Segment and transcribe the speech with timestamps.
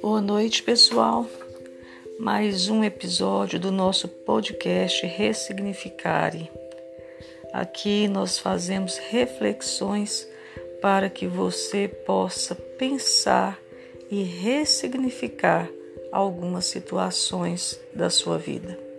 [0.00, 1.26] Boa noite, pessoal.
[2.18, 6.50] Mais um episódio do nosso podcast Ressignificare.
[7.52, 10.28] Aqui nós fazemos reflexões
[10.80, 13.58] para que você possa pensar
[14.10, 15.68] e ressignificar
[16.12, 18.91] algumas situações da sua vida.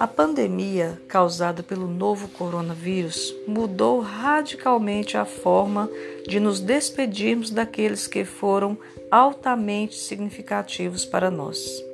[0.00, 5.90] A pandemia causada pelo novo coronavírus mudou radicalmente a forma
[6.26, 8.78] de nos despedirmos daqueles que foram
[9.10, 11.84] altamente significativos para nós.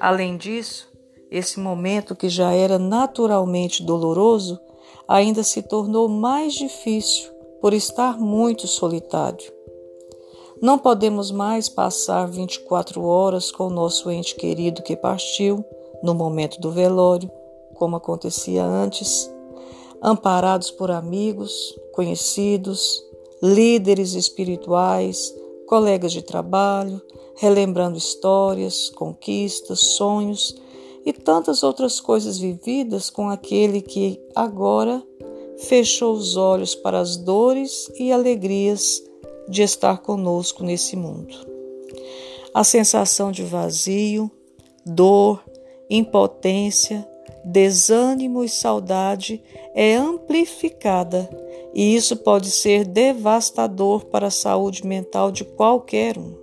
[0.00, 0.88] Além disso,
[1.30, 4.58] esse momento que já era naturalmente doloroso
[5.06, 9.52] ainda se tornou mais difícil por estar muito solitário.
[10.62, 15.62] Não podemos mais passar 24 horas com o nosso ente querido que partiu
[16.02, 17.30] no momento do velório,
[17.74, 19.30] como acontecia antes,
[20.02, 23.02] amparados por amigos, conhecidos,
[23.42, 25.34] líderes espirituais,
[25.66, 27.00] colegas de trabalho,
[27.36, 30.56] relembrando histórias, conquistas, sonhos
[31.04, 35.02] e tantas outras coisas vividas com aquele que agora
[35.58, 39.02] fechou os olhos para as dores e alegrias
[39.48, 41.34] de estar conosco nesse mundo.
[42.54, 44.30] A sensação de vazio,
[44.84, 45.42] dor,
[45.90, 47.06] impotência,
[47.44, 49.42] desânimo e saudade
[49.74, 51.28] é amplificada,
[51.74, 56.34] e isso pode ser devastador para a saúde mental de qualquer um.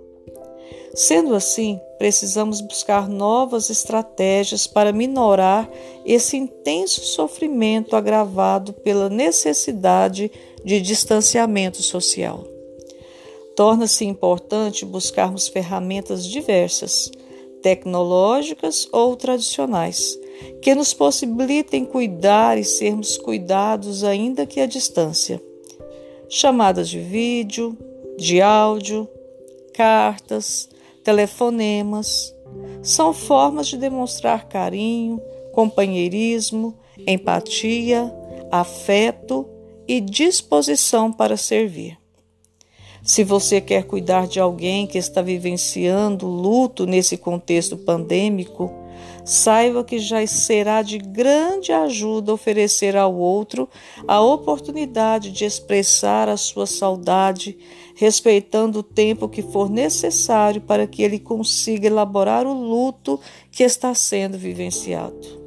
[0.94, 5.70] Sendo assim, precisamos buscar novas estratégias para minorar
[6.06, 10.30] esse intenso sofrimento agravado pela necessidade
[10.64, 12.44] de distanciamento social.
[13.54, 17.10] Torna-se importante buscarmos ferramentas diversas
[17.62, 20.18] tecnológicas ou tradicionais,
[20.60, 25.42] que nos possibilitem cuidar e sermos cuidados ainda que à distância.
[26.28, 27.76] Chamadas de vídeo,
[28.18, 29.08] de áudio,
[29.74, 30.68] cartas,
[31.04, 32.34] telefonemas
[32.82, 35.20] são formas de demonstrar carinho,
[35.52, 36.74] companheirismo,
[37.06, 38.12] empatia,
[38.50, 39.46] afeto
[39.86, 41.98] e disposição para servir.
[43.06, 48.68] Se você quer cuidar de alguém que está vivenciando luto nesse contexto pandêmico,
[49.24, 53.68] saiba que já será de grande ajuda oferecer ao outro
[54.08, 57.56] a oportunidade de expressar a sua saudade,
[57.94, 63.20] respeitando o tempo que for necessário para que ele consiga elaborar o luto
[63.52, 65.46] que está sendo vivenciado.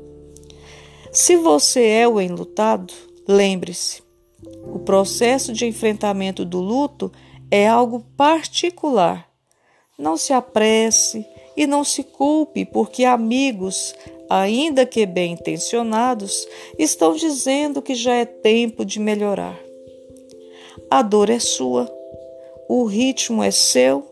[1.11, 2.93] Se você é o enlutado,
[3.27, 4.01] lembre-se:
[4.73, 7.11] o processo de enfrentamento do luto
[7.51, 9.29] é algo particular.
[9.97, 11.25] Não se apresse
[11.57, 13.93] e não se culpe, porque amigos,
[14.29, 19.59] ainda que bem intencionados, estão dizendo que já é tempo de melhorar.
[20.89, 21.91] A dor é sua,
[22.67, 24.07] o ritmo é seu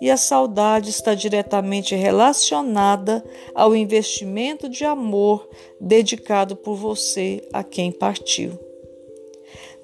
[0.00, 5.48] e a saudade está diretamente relacionada ao investimento de amor
[5.80, 8.71] dedicado por você a quem partiu.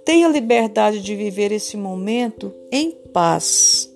[0.04, 3.92] Tenha liberdade de viver esse momento em paz.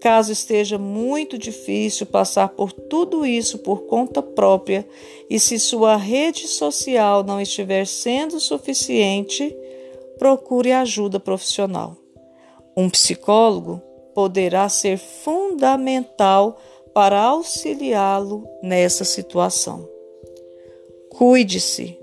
[0.00, 4.88] Caso esteja muito difícil passar por tudo isso por conta própria
[5.28, 9.54] e se sua rede social não estiver sendo suficiente,
[10.18, 11.96] procure ajuda profissional.
[12.74, 13.82] Um psicólogo
[14.14, 16.58] poderá ser fundamental
[16.94, 19.86] para auxiliá-lo nessa situação.
[21.10, 21.99] Cuide-se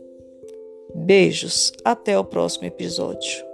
[0.99, 3.46] Beijos, até o próximo episódio.